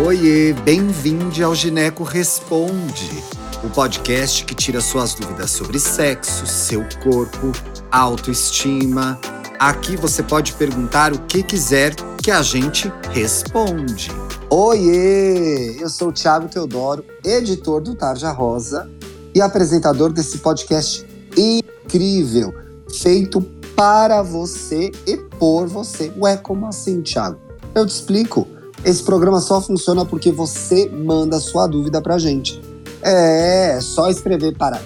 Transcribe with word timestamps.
Oiê, 0.00 0.54
bem-vindo 0.54 1.44
ao 1.44 1.54
Gineco 1.54 2.02
Responde, 2.02 3.22
o 3.62 3.68
podcast 3.68 4.42
que 4.46 4.54
tira 4.54 4.80
suas 4.80 5.12
dúvidas 5.12 5.50
sobre 5.50 5.78
sexo, 5.78 6.46
seu 6.46 6.82
corpo, 7.02 7.52
autoestima. 7.90 9.20
Aqui 9.58 9.94
você 9.94 10.22
pode 10.22 10.54
perguntar 10.54 11.12
o 11.12 11.18
que 11.26 11.42
quiser 11.42 11.94
que 12.22 12.30
a 12.30 12.40
gente 12.40 12.90
responde. 13.10 14.10
Oiê! 14.48 15.76
Eu 15.78 15.90
sou 15.90 16.08
o 16.08 16.12
Thiago 16.12 16.48
Teodoro, 16.48 17.04
editor 17.22 17.82
do 17.82 17.94
Tarja 17.94 18.32
Rosa 18.32 18.90
e 19.34 19.42
apresentador 19.42 20.10
desse 20.10 20.38
podcast 20.38 21.06
incrível, 21.36 22.54
feito 22.98 23.42
para 23.76 24.22
você 24.22 24.90
e 25.06 25.18
por 25.18 25.66
você. 25.66 26.10
Ué, 26.16 26.38
como 26.38 26.66
assim, 26.66 27.02
Thiago? 27.02 27.38
Eu 27.74 27.86
te 27.86 27.90
explico. 27.90 28.48
Esse 28.84 29.02
programa 29.02 29.40
só 29.40 29.60
funciona 29.60 30.04
porque 30.04 30.32
você 30.32 30.88
manda 30.88 31.38
sua 31.38 31.68
dúvida 31.68 32.02
pra 32.02 32.18
gente. 32.18 32.60
É, 33.00 33.76
é 33.76 33.80
só 33.80 34.10
escrever 34.10 34.56
para 34.56 34.82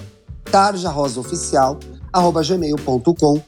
tarjarosaoficial.gmail.com 0.51 3.41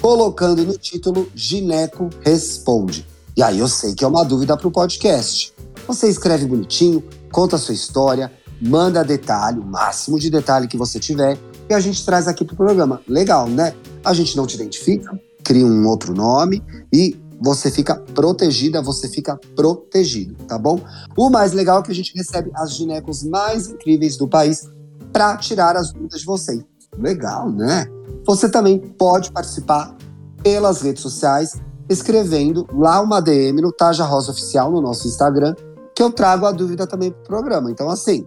colocando 0.00 0.66
no 0.66 0.76
título 0.76 1.26
Gineco 1.34 2.10
Responde. 2.20 3.06
E 3.34 3.42
aí 3.42 3.58
eu 3.58 3.66
sei 3.66 3.94
que 3.94 4.04
é 4.04 4.06
uma 4.06 4.22
dúvida 4.22 4.54
para 4.56 4.68
o 4.68 4.70
podcast. 4.70 5.54
Você 5.88 6.08
escreve 6.08 6.46
bonitinho, 6.46 7.02
conta 7.32 7.56
a 7.56 7.58
sua 7.58 7.74
história, 7.74 8.30
manda 8.60 9.02
detalhe, 9.02 9.58
o 9.58 9.64
máximo 9.64 10.18
de 10.18 10.28
detalhe 10.28 10.68
que 10.68 10.76
você 10.76 11.00
tiver, 11.00 11.38
e 11.68 11.72
a 11.72 11.80
gente 11.80 12.04
traz 12.04 12.28
aqui 12.28 12.44
pro 12.44 12.54
programa. 12.54 13.00
Legal, 13.08 13.48
né? 13.48 13.72
A 14.04 14.12
gente 14.12 14.36
não 14.36 14.46
te 14.46 14.56
identifica, 14.56 15.18
cria 15.42 15.64
um 15.64 15.86
outro 15.86 16.12
nome 16.14 16.62
e 16.92 17.16
você 17.40 17.70
fica 17.70 17.96
protegida, 17.96 18.80
você 18.82 19.08
fica 19.08 19.38
protegido, 19.54 20.34
tá 20.46 20.58
bom? 20.58 20.80
O 21.16 21.30
mais 21.30 21.52
legal 21.52 21.80
é 21.80 21.82
que 21.82 21.90
a 21.90 21.94
gente 21.94 22.16
recebe 22.16 22.50
as 22.54 22.74
ginecos 22.74 23.22
mais 23.22 23.68
incríveis 23.68 24.16
do 24.16 24.28
país 24.28 24.68
para 25.12 25.36
tirar 25.36 25.76
as 25.76 25.92
dúvidas 25.92 26.20
de 26.20 26.26
vocês. 26.26 26.64
Legal, 26.98 27.50
né? 27.50 27.86
Você 28.26 28.48
também 28.48 28.78
pode 28.78 29.30
participar 29.32 29.96
pelas 30.42 30.82
redes 30.82 31.02
sociais, 31.02 31.60
escrevendo 31.88 32.66
lá 32.72 33.00
uma 33.00 33.20
DM 33.20 33.60
no 33.60 33.72
Taja 33.72 34.04
Rosa 34.04 34.32
Oficial 34.32 34.70
no 34.70 34.80
nosso 34.80 35.08
Instagram, 35.08 35.54
que 35.94 36.02
eu 36.02 36.10
trago 36.10 36.46
a 36.46 36.52
dúvida 36.52 36.86
também 36.86 37.10
pro 37.10 37.22
programa. 37.22 37.70
Então, 37.70 37.88
assim, 37.88 38.24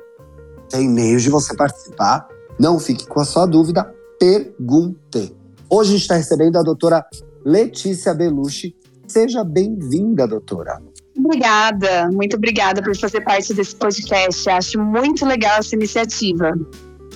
tem 0.70 0.88
meios 0.90 1.24
de 1.24 1.30
você 1.30 1.56
participar. 1.56 2.28
Não 2.60 2.80
fique 2.80 3.08
com 3.08 3.20
a 3.20 3.26
sua 3.26 3.46
dúvida, 3.46 3.94
pergunte. 4.20 5.36
Hoje 5.70 5.90
a 5.90 5.94
gente 5.94 6.02
está 6.02 6.16
recebendo 6.16 6.58
a 6.58 6.64
doutora 6.64 7.06
Letícia 7.46 8.14
Belucci. 8.14 8.76
Seja 9.08 9.44
bem-vinda, 9.44 10.28
doutora. 10.28 10.82
Obrigada, 11.18 12.10
muito 12.12 12.36
obrigada 12.36 12.82
por 12.82 12.96
fazer 12.96 13.22
parte 13.22 13.54
desse 13.54 13.76
podcast. 13.76 14.50
Acho 14.50 14.80
muito 14.80 15.26
legal 15.26 15.60
essa 15.60 15.76
iniciativa. 15.76 16.54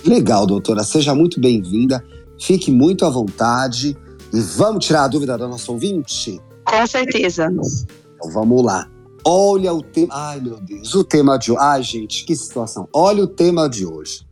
Legal, 0.04 0.46
doutora. 0.46 0.82
Seja 0.82 1.14
muito 1.14 1.40
bem-vinda. 1.40 2.02
Fique 2.40 2.70
muito 2.70 3.04
à 3.04 3.10
vontade. 3.10 3.96
E 4.32 4.40
vamos 4.40 4.84
tirar 4.84 5.04
a 5.04 5.08
dúvida 5.08 5.36
da 5.38 5.46
nossa 5.46 5.70
ouvinte? 5.70 6.40
Com 6.64 6.86
certeza. 6.86 7.52
Então 7.52 8.30
vamos 8.32 8.64
lá. 8.64 8.88
Olha 9.24 9.72
o 9.72 9.82
tema. 9.82 10.08
Ai, 10.12 10.40
meu 10.40 10.60
Deus. 10.60 10.94
O 10.94 11.04
tema 11.04 11.38
de 11.38 11.52
hoje. 11.52 11.60
Ai, 11.60 11.82
gente, 11.82 12.24
que 12.24 12.34
situação. 12.34 12.88
Olha 12.92 13.22
o 13.22 13.28
tema 13.28 13.68
de 13.68 13.86
hoje. 13.86 14.26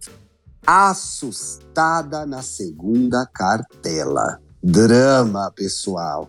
Assustada 0.67 2.27
na 2.27 2.43
segunda 2.43 3.25
cartela. 3.27 4.41
Drama, 4.63 5.53
pessoal. 5.55 6.29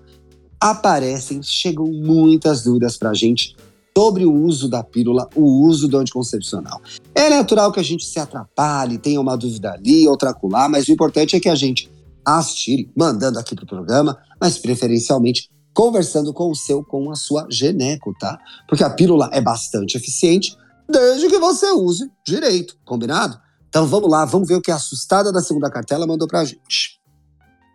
Aparecem, 0.61 1.41
chegam 1.41 1.87
muitas 1.87 2.63
dúvidas 2.63 2.95
pra 2.95 3.15
gente 3.15 3.55
sobre 3.97 4.25
o 4.25 4.31
uso 4.31 4.69
da 4.69 4.83
pílula, 4.83 5.27
o 5.35 5.65
uso 5.65 5.87
do 5.87 5.97
anticoncepcional. 5.97 6.79
É 7.15 7.31
natural 7.31 7.71
que 7.71 7.79
a 7.79 7.83
gente 7.83 8.05
se 8.05 8.19
atrapalhe, 8.19 8.99
tenha 8.99 9.19
uma 9.19 9.35
dúvida 9.35 9.71
ali, 9.71 10.07
outra 10.07 10.29
acolá, 10.29 10.69
mas 10.69 10.87
o 10.87 10.91
importante 10.91 11.35
é 11.35 11.39
que 11.39 11.49
a 11.49 11.55
gente 11.55 11.91
as 12.23 12.53
tire, 12.53 12.91
mandando 12.95 13.39
aqui 13.39 13.55
pro 13.55 13.65
programa, 13.65 14.15
mas 14.39 14.59
preferencialmente 14.59 15.49
conversando 15.73 16.31
com 16.31 16.51
o 16.51 16.55
seu, 16.55 16.85
com 16.85 17.09
a 17.09 17.15
sua 17.15 17.47
geneco, 17.49 18.13
tá? 18.19 18.37
Porque 18.67 18.83
a 18.83 18.89
pílula 18.89 19.31
é 19.33 19.41
bastante 19.41 19.97
eficiente, 19.97 20.55
desde 20.87 21.27
que 21.27 21.39
você 21.39 21.71
use 21.71 22.07
direito, 22.23 22.77
combinado? 22.85 23.39
Então 23.67 23.87
vamos 23.87 24.11
lá, 24.11 24.25
vamos 24.25 24.47
ver 24.47 24.55
o 24.55 24.61
que 24.61 24.69
a 24.69 24.75
assustada 24.75 25.31
da 25.31 25.41
segunda 25.41 25.71
cartela 25.71 26.05
mandou 26.05 26.27
pra 26.27 26.45
gente. 26.45 26.99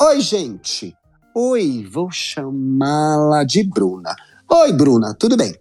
Oi, 0.00 0.20
gente. 0.20 0.94
Oi, 1.38 1.86
vou 1.92 2.10
chamá-la 2.10 3.44
de 3.44 3.62
Bruna. 3.62 4.16
Oi, 4.50 4.72
Bruna, 4.72 5.12
tudo 5.12 5.36
bem? 5.36 5.54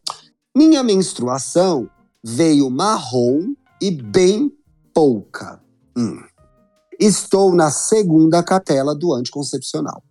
Minha 0.56 0.81
menstruação 0.81 1.90
veio 2.24 2.69
marrom 2.69 3.53
e 3.81 3.91
bem 3.91 4.50
pouca. 4.94 5.62
Hum. 5.97 6.24
Estou 6.97 7.53
na 7.53 7.72
segunda 7.72 8.41
cartela 8.41 8.96
do 8.96 9.14
anticoncepcional. 9.14 10.02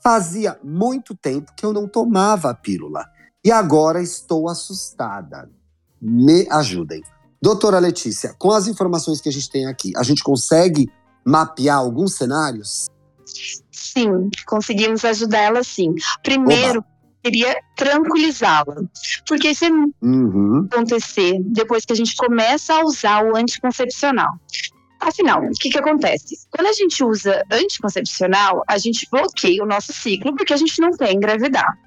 Fazia 0.00 0.56
muito 0.62 1.16
tempo 1.16 1.52
que 1.56 1.66
eu 1.66 1.72
não 1.72 1.88
tomava 1.88 2.50
a 2.50 2.54
pílula 2.54 3.04
e 3.44 3.50
agora 3.50 4.00
estou 4.00 4.48
assustada. 4.48 5.50
Me 6.00 6.46
ajudem. 6.48 7.02
Doutora 7.42 7.80
Letícia, 7.80 8.36
com 8.38 8.52
as 8.52 8.68
informações 8.68 9.20
que 9.20 9.28
a 9.28 9.32
gente 9.32 9.50
tem 9.50 9.66
aqui, 9.66 9.90
a 9.96 10.04
gente 10.04 10.22
consegue 10.22 10.88
mapear 11.26 11.76
alguns 11.76 12.14
cenários? 12.14 12.86
Sim, 13.70 14.30
conseguimos 14.46 15.04
ajudar 15.04 15.40
ela 15.40 15.64
sim. 15.64 15.94
Primeiro, 16.22 16.80
Oba. 16.80 16.88
queria 17.22 17.56
tranquilizá-la. 17.76 18.76
Porque 19.26 19.50
isso 19.50 19.64
uhum. 20.02 20.68
acontecer 20.70 21.38
depois 21.40 21.84
que 21.84 21.92
a 21.92 21.96
gente 21.96 22.14
começa 22.16 22.74
a 22.74 22.84
usar 22.84 23.24
o 23.24 23.36
anticoncepcional. 23.36 24.32
Afinal, 25.00 25.44
o 25.44 25.50
que, 25.50 25.68
que 25.68 25.78
acontece? 25.78 26.36
Quando 26.50 26.68
a 26.68 26.72
gente 26.72 27.04
usa 27.04 27.44
anticoncepcional, 27.52 28.62
a 28.66 28.78
gente 28.78 29.06
bloqueia 29.10 29.62
o 29.62 29.66
nosso 29.66 29.92
ciclo 29.92 30.34
porque 30.34 30.54
a 30.54 30.56
gente 30.56 30.80
não 30.80 30.90
quer 30.90 31.12
engravidar. 31.12 31.78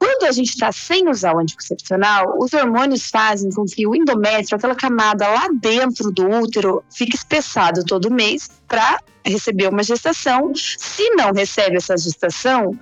Quando 0.00 0.24
a 0.24 0.32
gente 0.32 0.48
está 0.48 0.72
sem 0.72 1.10
usar 1.10 1.34
o 1.34 1.40
anticoncepcional, 1.40 2.38
os 2.38 2.54
hormônios 2.54 3.10
fazem 3.10 3.50
com 3.50 3.66
que 3.66 3.86
o 3.86 3.94
endométrio, 3.94 4.56
aquela 4.56 4.74
camada 4.74 5.28
lá 5.28 5.48
dentro 5.60 6.10
do 6.10 6.26
útero, 6.26 6.82
fique 6.90 7.14
espessado 7.14 7.84
todo 7.84 8.10
mês 8.10 8.48
para 8.66 8.98
receber 9.22 9.68
uma 9.68 9.82
gestação. 9.82 10.52
Se 10.54 11.10
não 11.10 11.32
recebe 11.32 11.76
essa 11.76 11.98
gestação, 11.98 12.78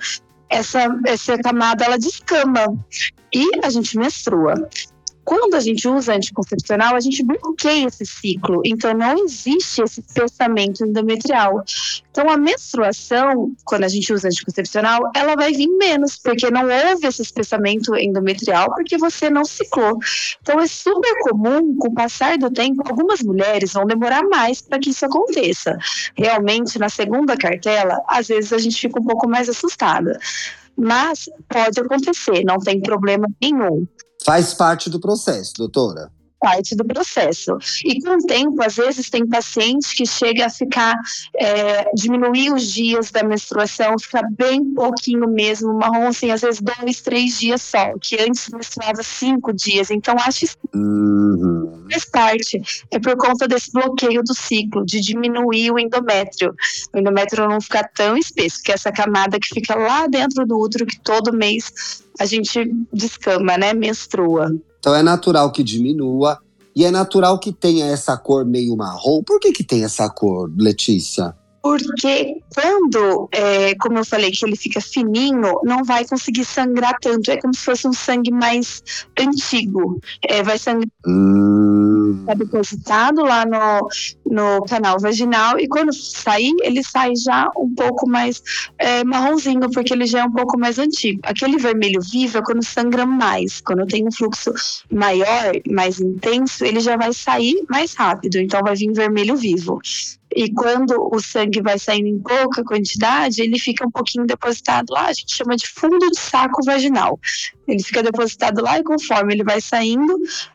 essa, 0.48 0.86
essa 1.04 1.36
camada 1.38 1.84
ela 1.84 1.98
descama 1.98 2.78
e 3.34 3.50
a 3.64 3.68
gente 3.68 3.98
menstrua. 3.98 4.54
Quando 5.28 5.56
a 5.56 5.60
gente 5.60 5.86
usa 5.86 6.14
anticoncepcional, 6.14 6.96
a 6.96 7.00
gente 7.00 7.22
bloqueia 7.22 7.86
esse 7.86 8.06
ciclo, 8.06 8.62
então 8.64 8.94
não 8.94 9.26
existe 9.26 9.82
esse 9.82 10.00
espessamento 10.00 10.82
endometrial. 10.86 11.62
Então 12.10 12.30
a 12.30 12.38
menstruação, 12.38 13.52
quando 13.62 13.84
a 13.84 13.88
gente 13.88 14.10
usa 14.10 14.28
anticoncepcional, 14.28 15.02
ela 15.14 15.34
vai 15.34 15.52
vir 15.52 15.68
menos, 15.68 16.16
porque 16.16 16.50
não 16.50 16.62
houve 16.62 17.06
esse 17.06 17.20
espessamento 17.20 17.94
endometrial, 17.94 18.74
porque 18.74 18.96
você 18.96 19.28
não 19.28 19.44
ciclou. 19.44 19.98
Então 20.40 20.58
é 20.58 20.66
super 20.66 21.14
comum, 21.28 21.76
com 21.76 21.88
o 21.88 21.94
passar 21.94 22.38
do 22.38 22.50
tempo, 22.50 22.82
algumas 22.88 23.20
mulheres 23.20 23.74
vão 23.74 23.84
demorar 23.84 24.22
mais 24.22 24.62
para 24.62 24.78
que 24.78 24.88
isso 24.88 25.04
aconteça. 25.04 25.76
Realmente, 26.16 26.78
na 26.78 26.88
segunda 26.88 27.36
cartela, 27.36 28.02
às 28.08 28.28
vezes 28.28 28.50
a 28.50 28.58
gente 28.58 28.80
fica 28.80 28.98
um 28.98 29.04
pouco 29.04 29.28
mais 29.28 29.46
assustada. 29.46 30.18
Mas 30.74 31.28
pode 31.46 31.78
acontecer, 31.78 32.44
não 32.46 32.56
tem 32.58 32.80
problema 32.80 33.28
nenhum. 33.42 33.86
Faz 34.28 34.52
parte 34.52 34.90
do 34.90 35.00
processo, 35.00 35.54
doutora 35.56 36.12
parte 36.40 36.74
do 36.76 36.84
processo. 36.84 37.56
E 37.84 38.00
com 38.00 38.16
o 38.16 38.26
tempo, 38.26 38.62
às 38.62 38.76
vezes, 38.76 39.10
tem 39.10 39.26
paciente 39.26 39.94
que 39.94 40.06
chega 40.06 40.46
a 40.46 40.50
ficar, 40.50 40.94
é, 41.36 41.90
diminuir 41.94 42.52
os 42.52 42.72
dias 42.72 43.10
da 43.10 43.22
menstruação, 43.22 43.98
ficar 43.98 44.22
bem 44.30 44.64
pouquinho 44.72 45.28
mesmo, 45.28 45.74
marrom, 45.74 46.06
assim, 46.06 46.30
às 46.30 46.40
vezes 46.40 46.60
dois, 46.60 47.00
três 47.00 47.38
dias 47.38 47.62
só, 47.62 47.92
que 48.00 48.20
antes 48.20 48.48
menstruava 48.50 49.02
cinco 49.02 49.52
dias. 49.52 49.90
Então, 49.90 50.14
acho 50.18 50.46
uhum. 50.74 51.57
Faz 51.90 52.04
parte. 52.04 52.60
É 52.90 52.98
por 52.98 53.16
conta 53.16 53.46
desse 53.46 53.72
bloqueio 53.72 54.22
do 54.22 54.34
ciclo, 54.34 54.84
de 54.84 55.00
diminuir 55.00 55.70
o 55.70 55.78
endométrio. 55.78 56.54
O 56.94 56.98
endométrio 56.98 57.48
não 57.48 57.60
ficar 57.60 57.90
tão 57.94 58.16
espesso, 58.16 58.62
que 58.62 58.70
é 58.70 58.74
essa 58.74 58.92
camada 58.92 59.38
que 59.38 59.48
fica 59.48 59.74
lá 59.74 60.06
dentro 60.06 60.46
do 60.46 60.58
útero, 60.58 60.86
que 60.86 61.00
todo 61.00 61.32
mês 61.32 62.02
a 62.18 62.24
gente 62.24 62.70
descama, 62.92 63.56
né? 63.56 63.72
Menstrua. 63.72 64.50
Então 64.78 64.94
é 64.94 65.02
natural 65.02 65.50
que 65.50 65.62
diminua 65.62 66.38
e 66.74 66.84
é 66.84 66.90
natural 66.90 67.38
que 67.38 67.52
tenha 67.52 67.86
essa 67.86 68.16
cor 68.16 68.44
meio 68.44 68.76
marrom. 68.76 69.22
Por 69.22 69.40
que, 69.40 69.52
que 69.52 69.64
tem 69.64 69.84
essa 69.84 70.08
cor, 70.08 70.50
Letícia? 70.56 71.34
Porque 71.60 72.36
quando, 72.54 73.28
é, 73.32 73.74
como 73.74 73.98
eu 73.98 74.04
falei, 74.04 74.30
que 74.30 74.44
ele 74.44 74.56
fica 74.56 74.80
fininho, 74.80 75.60
não 75.64 75.84
vai 75.84 76.06
conseguir 76.06 76.44
sangrar 76.44 76.96
tanto. 77.00 77.30
É 77.30 77.36
como 77.36 77.54
se 77.54 77.64
fosse 77.64 77.86
um 77.86 77.92
sangue 77.92 78.30
mais 78.30 78.82
antigo. 79.18 80.00
É, 80.26 80.42
vai 80.42 80.56
sangrar. 80.56 80.88
Hum, 81.06 81.67
Tá 82.26 82.34
depositado 82.34 83.22
lá 83.22 83.44
no, 83.44 83.88
no 84.26 84.64
canal 84.64 84.98
vaginal 84.98 85.58
e 85.58 85.68
quando 85.68 85.92
sair, 85.92 86.52
ele 86.62 86.82
sai 86.82 87.12
já 87.16 87.50
um 87.56 87.74
pouco 87.74 88.08
mais 88.08 88.42
é, 88.78 89.04
marronzinho, 89.04 89.70
porque 89.70 89.92
ele 89.92 90.06
já 90.06 90.20
é 90.20 90.24
um 90.24 90.32
pouco 90.32 90.58
mais 90.58 90.78
antigo. 90.78 91.20
Aquele 91.24 91.58
vermelho 91.58 92.00
vivo 92.00 92.38
é 92.38 92.42
quando 92.42 92.64
sangra 92.64 93.06
mais. 93.06 93.60
Quando 93.60 93.86
tem 93.86 94.06
um 94.06 94.12
fluxo 94.12 94.52
maior, 94.90 95.52
mais 95.70 96.00
intenso, 96.00 96.64
ele 96.64 96.80
já 96.80 96.96
vai 96.96 97.12
sair 97.12 97.64
mais 97.68 97.94
rápido. 97.94 98.36
Então 98.38 98.60
vai 98.62 98.74
vir 98.74 98.92
vermelho 98.92 99.36
vivo. 99.36 99.80
E 100.34 100.52
quando 100.52 101.08
o 101.12 101.20
sangue 101.20 101.62
vai 101.62 101.78
saindo 101.78 102.06
em 102.06 102.18
pouca 102.18 102.62
quantidade, 102.62 103.40
ele 103.40 103.58
fica 103.58 103.86
um 103.86 103.90
pouquinho 103.90 104.26
depositado 104.26 104.90
lá, 104.90 105.06
a 105.06 105.12
gente 105.12 105.34
chama 105.34 105.56
de 105.56 105.66
fundo 105.66 105.98
de 105.98 106.18
saco 106.18 106.62
vaginal. 106.64 107.18
Ele 107.66 107.82
fica 107.82 108.02
depositado 108.02 108.62
lá 108.62 108.78
e 108.78 108.84
conforme 108.84 109.34
ele 109.34 109.44
vai 109.44 109.60
saindo, 109.60 110.14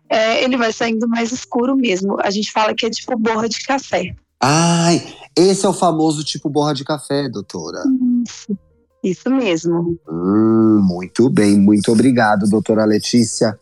é, 0.09 0.43
ele 0.43 0.57
vai 0.57 0.71
saindo 0.71 1.07
mais 1.07 1.31
escuro 1.31 1.75
mesmo. 1.75 2.17
A 2.21 2.29
gente 2.29 2.51
fala 2.51 2.73
que 2.73 2.85
é 2.85 2.89
tipo 2.89 3.17
borra 3.17 3.49
de 3.49 3.59
café. 3.61 4.15
Ai, 4.39 5.01
esse 5.37 5.65
é 5.65 5.69
o 5.69 5.73
famoso 5.73 6.23
tipo 6.23 6.49
borra 6.49 6.73
de 6.73 6.83
café, 6.83 7.29
doutora. 7.29 7.79
Isso, 8.27 8.57
isso 9.03 9.29
mesmo. 9.29 9.97
Hum, 10.07 10.81
muito 10.83 11.29
bem, 11.29 11.59
muito 11.59 11.91
obrigado, 11.91 12.49
doutora 12.49 12.85
Letícia. 12.85 13.57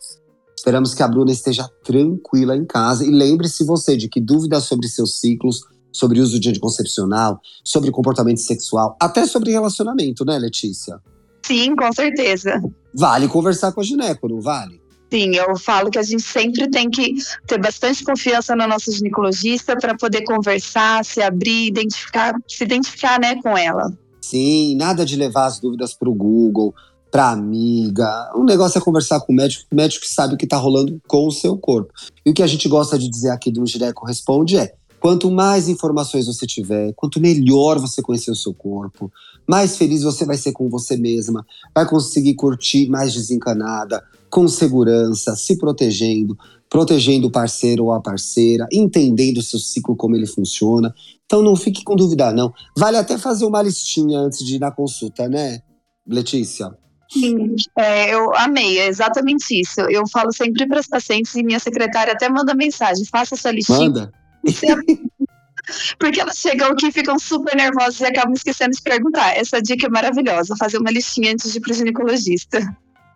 Esperamos 0.56 0.94
que 0.94 1.02
a 1.02 1.08
Bruna 1.08 1.32
esteja 1.32 1.68
tranquila 1.84 2.56
em 2.56 2.64
casa. 2.64 3.04
E 3.04 3.10
lembre-se 3.10 3.64
você 3.64 3.96
de 3.96 4.08
que 4.08 4.20
dúvidas 4.20 4.64
sobre 4.64 4.86
seus 4.88 5.18
ciclos 5.18 5.60
sobre 5.92 6.20
uso 6.20 6.40
de 6.40 6.48
anticoncepcional, 6.48 7.40
sobre 7.62 7.90
comportamento 7.90 8.40
sexual, 8.40 8.96
até 9.00 9.26
sobre 9.26 9.52
relacionamento, 9.52 10.24
né, 10.24 10.38
Letícia? 10.38 10.98
Sim, 11.42 11.74
com 11.76 11.92
certeza. 11.92 12.62
Vale 12.94 13.28
conversar 13.28 13.72
com 13.72 13.80
a 13.80 13.84
gineco, 13.84 14.28
não 14.28 14.40
vale? 14.40 14.80
Sim, 15.12 15.34
eu 15.34 15.54
falo 15.58 15.90
que 15.90 15.98
a 15.98 16.02
gente 16.02 16.22
sempre 16.22 16.70
tem 16.70 16.88
que 16.88 17.16
ter 17.46 17.58
bastante 17.60 18.02
confiança 18.02 18.56
na 18.56 18.66
nossa 18.66 18.90
ginecologista 18.90 19.76
para 19.76 19.94
poder 19.94 20.22
conversar, 20.22 21.04
se 21.04 21.20
abrir, 21.20 21.66
identificar, 21.66 22.34
se 22.48 22.64
identificar, 22.64 23.20
né, 23.20 23.36
com 23.42 23.56
ela. 23.56 23.92
Sim, 24.22 24.74
nada 24.76 25.04
de 25.04 25.14
levar 25.16 25.46
as 25.46 25.60
dúvidas 25.60 25.92
para 25.92 26.08
o 26.08 26.14
Google, 26.14 26.74
para 27.10 27.30
amiga. 27.30 28.30
O 28.34 28.42
negócio 28.42 28.78
é 28.78 28.80
conversar 28.80 29.20
com 29.20 29.34
o 29.34 29.36
médico, 29.36 29.66
o 29.70 29.76
médico 29.76 30.06
que 30.06 30.10
sabe 30.10 30.32
o 30.32 30.36
que 30.38 30.46
está 30.46 30.56
rolando 30.56 30.98
com 31.06 31.26
o 31.26 31.30
seu 31.30 31.58
corpo. 31.58 31.92
E 32.24 32.30
o 32.30 32.34
que 32.34 32.42
a 32.42 32.46
gente 32.46 32.66
gosta 32.66 32.98
de 32.98 33.06
dizer 33.06 33.28
aqui 33.28 33.52
do 33.52 33.66
Gineco 33.66 34.06
Responde 34.06 34.56
é: 34.56 34.74
Quanto 35.02 35.32
mais 35.32 35.68
informações 35.68 36.28
você 36.28 36.46
tiver, 36.46 36.92
quanto 36.94 37.20
melhor 37.20 37.76
você 37.80 38.00
conhecer 38.00 38.30
o 38.30 38.36
seu 38.36 38.54
corpo, 38.54 39.10
mais 39.48 39.76
feliz 39.76 40.04
você 40.04 40.24
vai 40.24 40.36
ser 40.36 40.52
com 40.52 40.70
você 40.70 40.96
mesma, 40.96 41.44
vai 41.74 41.84
conseguir 41.84 42.34
curtir 42.34 42.88
mais 42.88 43.12
desencanada, 43.12 44.00
com 44.30 44.46
segurança, 44.46 45.34
se 45.34 45.58
protegendo, 45.58 46.38
protegendo 46.70 47.26
o 47.26 47.32
parceiro 47.32 47.86
ou 47.86 47.92
a 47.92 48.00
parceira, 48.00 48.68
entendendo 48.70 49.38
o 49.38 49.42
seu 49.42 49.58
ciclo, 49.58 49.96
como 49.96 50.14
ele 50.14 50.24
funciona. 50.24 50.94
Então 51.26 51.42
não 51.42 51.56
fique 51.56 51.82
com 51.82 51.96
dúvida, 51.96 52.32
não. 52.32 52.54
Vale 52.78 52.96
até 52.96 53.18
fazer 53.18 53.44
uma 53.44 53.60
listinha 53.60 54.20
antes 54.20 54.38
de 54.46 54.54
ir 54.54 54.60
na 54.60 54.70
consulta, 54.70 55.28
né, 55.28 55.62
Letícia? 56.06 56.70
Sim, 57.10 57.56
é, 57.76 58.14
eu 58.14 58.32
amei, 58.36 58.78
é 58.78 58.86
exatamente 58.86 59.60
isso. 59.60 59.80
Eu 59.80 60.06
falo 60.06 60.32
sempre 60.32 60.64
para 60.68 60.78
as 60.78 60.86
pacientes 60.86 61.34
e 61.34 61.42
minha 61.42 61.58
secretária 61.58 62.12
até 62.12 62.28
manda 62.28 62.54
mensagem: 62.54 63.04
faça 63.04 63.34
sua 63.34 63.50
listinha. 63.50 63.80
Manda. 63.80 64.21
Porque 65.98 66.20
elas 66.20 66.38
chegam 66.38 66.68
aqui 66.68 66.88
e 66.88 66.92
ficam 66.92 67.18
super 67.18 67.54
nervosas 67.56 68.00
e 68.00 68.04
acabam 68.04 68.32
esquecendo 68.32 68.72
de 68.72 68.82
perguntar. 68.82 69.36
Essa 69.36 69.60
dica 69.60 69.86
é 69.86 69.90
maravilhosa, 69.90 70.56
fazer 70.58 70.78
uma 70.78 70.90
listinha 70.90 71.32
antes 71.32 71.52
de 71.52 71.58
ir 71.58 71.60
pro 71.60 71.72
ginecologista. 71.72 72.58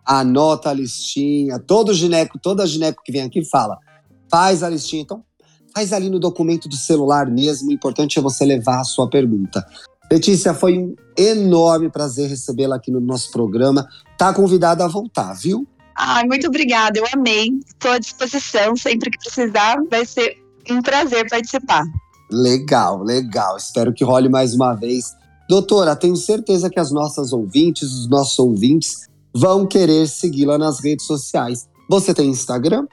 Anota 0.05 0.69
a 0.69 0.73
listinha. 0.73 1.59
Todo 1.59 1.93
gineco, 1.93 2.39
toda 2.39 2.65
gineco 2.65 3.03
que 3.03 3.11
vem 3.11 3.23
aqui 3.23 3.43
fala, 3.43 3.77
faz 4.31 4.63
a 4.63 4.69
listinha. 4.69 5.01
Então, 5.01 5.23
faz 5.75 5.91
ali 5.91 6.09
no 6.09 6.19
documento 6.19 6.69
do 6.69 6.75
celular 6.75 7.29
mesmo. 7.29 7.69
O 7.69 7.73
importante 7.73 8.17
é 8.17 8.21
você 8.21 8.45
levar 8.45 8.79
a 8.79 8.85
sua 8.85 9.09
pergunta. 9.09 9.65
Letícia, 10.09 10.53
foi 10.53 10.77
um 10.77 10.95
enorme 11.17 11.89
prazer 11.89 12.29
recebê-la 12.29 12.77
aqui 12.77 12.89
no 12.89 13.01
nosso 13.01 13.29
programa. 13.29 13.85
Tá 14.17 14.33
convidada 14.33 14.85
a 14.85 14.87
voltar, 14.87 15.33
viu? 15.33 15.67
Ai, 15.97 16.25
muito 16.25 16.47
obrigada, 16.47 16.97
eu 16.97 17.05
amei. 17.13 17.49
Estou 17.67 17.91
à 17.91 17.99
disposição, 17.99 18.75
sempre 18.75 19.09
que 19.09 19.17
precisar, 19.17 19.77
vai 19.89 20.05
ser 20.05 20.37
um 20.69 20.81
prazer 20.81 21.27
participar. 21.29 21.83
Legal, 22.31 23.03
legal. 23.03 23.57
Espero 23.57 23.93
que 23.93 24.03
role 24.03 24.29
mais 24.29 24.53
uma 24.53 24.73
vez. 24.73 25.15
Doutora, 25.49 25.95
tenho 25.95 26.15
certeza 26.15 26.69
que 26.69 26.79
as 26.79 26.91
nossas 26.91 27.31
ouvintes, 27.31 27.91
os 27.93 28.09
nossos 28.09 28.37
ouvintes, 28.37 29.07
vão 29.33 29.65
querer 29.65 30.07
segui-la 30.07 30.57
nas 30.57 30.79
redes 30.79 31.05
sociais. 31.05 31.69
Você 31.89 32.13
tem 32.13 32.29
Instagram? 32.29 32.85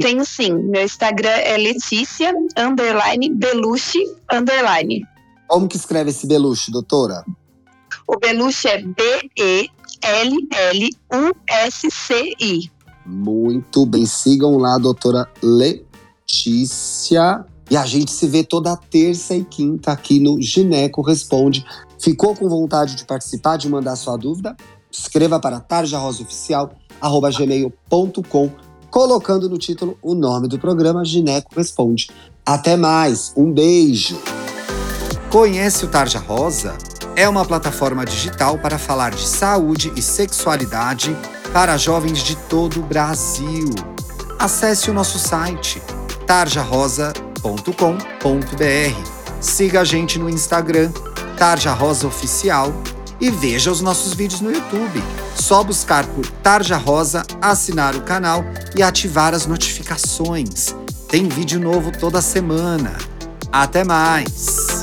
Tenho 0.00 0.24
sim. 0.24 0.52
Meu 0.52 0.84
Instagram 0.84 1.30
é 1.30 1.56
Letícia 1.56 2.34
underline 2.56 3.30
Belushi 3.30 4.04
underline. 4.30 5.02
Como 5.48 5.68
que 5.68 5.76
escreve 5.76 6.10
esse 6.10 6.26
Belushi, 6.26 6.70
doutora? 6.70 7.24
O 8.06 8.18
Belushi 8.18 8.68
é 8.68 8.82
B-E-L-L-U-S-C-I. 8.82 9.70
Muito 13.06 13.86
bem. 13.86 14.04
Sigam 14.04 14.58
lá, 14.58 14.76
doutora 14.78 15.28
Le 15.42 15.85
Letícia. 16.26 17.46
E 17.70 17.76
a 17.76 17.86
gente 17.86 18.10
se 18.10 18.26
vê 18.26 18.42
toda 18.44 18.76
terça 18.76 19.34
e 19.34 19.44
quinta 19.44 19.92
aqui 19.92 20.18
no 20.20 20.42
Gineco 20.42 21.00
Responde. 21.02 21.64
Ficou 21.98 22.34
com 22.34 22.48
vontade 22.48 22.96
de 22.96 23.04
participar, 23.04 23.56
de 23.56 23.68
mandar 23.68 23.96
sua 23.96 24.16
dúvida? 24.16 24.56
Escreva 24.90 25.38
para 25.40 25.60
tarjarosaoficial.gmail.com 25.60 28.50
colocando 28.90 29.48
no 29.48 29.56
título 29.58 29.96
o 30.00 30.14
nome 30.14 30.46
do 30.48 30.58
programa 30.58 31.04
Gineco 31.04 31.54
Responde. 31.54 32.08
Até 32.44 32.76
mais, 32.76 33.32
um 33.36 33.52
beijo! 33.52 34.18
Conhece 35.30 35.84
o 35.84 35.88
Tarja 35.88 36.18
Rosa? 36.20 36.76
É 37.16 37.28
uma 37.28 37.44
plataforma 37.44 38.04
digital 38.04 38.58
para 38.58 38.78
falar 38.78 39.10
de 39.10 39.26
saúde 39.26 39.92
e 39.96 40.02
sexualidade 40.02 41.16
para 41.52 41.76
jovens 41.76 42.22
de 42.22 42.36
todo 42.48 42.78
o 42.80 42.84
Brasil. 42.84 43.70
Acesse 44.38 44.88
o 44.90 44.94
nosso 44.94 45.18
site 45.18 45.82
tarjarosa.com.br. 46.26 49.16
Siga 49.40 49.80
a 49.80 49.84
gente 49.84 50.18
no 50.18 50.28
Instagram, 50.28 50.90
Tarja 51.38 51.72
Rosa 51.72 52.06
Oficial, 52.06 52.72
e 53.20 53.30
veja 53.30 53.70
os 53.70 53.80
nossos 53.80 54.12
vídeos 54.12 54.40
no 54.40 54.50
YouTube. 54.50 55.02
Só 55.34 55.62
buscar 55.62 56.04
por 56.06 56.26
Tarja 56.42 56.76
Rosa, 56.76 57.22
assinar 57.40 57.94
o 57.94 58.02
canal 58.02 58.44
e 58.74 58.82
ativar 58.82 59.34
as 59.34 59.46
notificações. 59.46 60.74
Tem 61.08 61.28
vídeo 61.28 61.60
novo 61.60 61.92
toda 61.92 62.20
semana. 62.20 62.96
Até 63.52 63.84
mais! 63.84 64.75